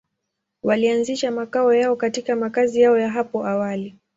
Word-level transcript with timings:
Walianzisha 0.63 1.31
makao 1.31 1.73
yao 1.73 1.95
katika 1.95 2.35
makazi 2.35 2.81
yao 2.81 2.97
ya 2.97 3.09
hapo 3.09 3.45
awali. 3.47 3.95